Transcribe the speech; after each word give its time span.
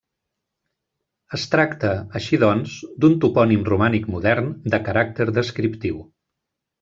Es 1.37 1.43
tracta, 1.51 1.91
així 2.21 2.39
doncs, 2.45 2.79
d'un 3.05 3.15
topònim 3.25 3.67
romànic 3.71 4.07
modern, 4.15 4.49
de 4.75 4.81
caràcter 4.89 5.29
descriptiu. 5.41 6.01